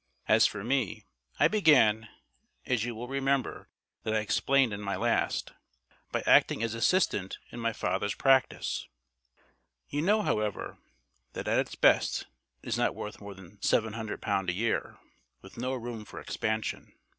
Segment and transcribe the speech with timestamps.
[0.27, 1.05] As for me
[1.39, 2.09] I began,
[2.65, 3.69] as you will remember
[4.01, 5.51] that I explained in my last,
[6.11, 8.87] by acting as assistant in my father's practice.
[9.89, 10.79] You know, however,
[11.33, 12.25] that at its best
[12.63, 14.97] it is not worth more than L700 a year,
[15.43, 16.93] with no room for expansion.